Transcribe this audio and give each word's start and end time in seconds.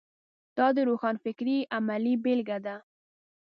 دا 0.57 0.67
د 0.75 0.77
روښانفکرۍ 0.89 1.57
عملي 1.77 2.13
بېلګه 2.23 2.57
ده. 2.65 2.75